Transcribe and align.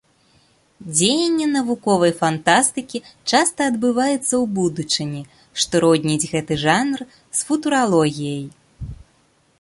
Дзеянне 0.93 1.45
навуковай 1.57 2.13
фантастыкі 2.21 2.97
часта 3.31 3.59
адбываецца 3.73 4.23
ў 4.23 4.41
будучыні, 4.61 5.21
што 5.65 5.73
родніць 5.87 6.29
гэты 6.35 6.53
жанр 6.65 6.99
з 7.13 7.39
футуралогіяй. 7.51 8.45